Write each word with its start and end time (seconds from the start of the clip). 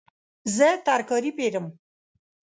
زه 0.55 0.67
ترکاري 0.87 1.31
پیرم 1.37 1.65